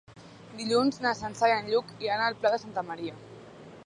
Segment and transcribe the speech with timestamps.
[0.61, 3.19] Dilluns na Sança i en Lluc iran al Pla de Santa Maria.